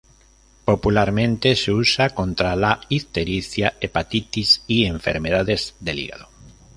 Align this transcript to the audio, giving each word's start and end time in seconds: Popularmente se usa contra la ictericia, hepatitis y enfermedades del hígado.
Popularmente 0.65 1.55
se 1.55 1.71
usa 1.71 2.09
contra 2.09 2.55
la 2.55 2.79
ictericia, 2.89 3.75
hepatitis 3.79 4.63
y 4.65 4.85
enfermedades 4.85 5.75
del 5.79 5.99
hígado. 5.99 6.27